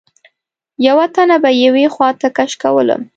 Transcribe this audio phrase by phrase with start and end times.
[0.87, 3.01] یوه تن به یوې خواته کش کولم.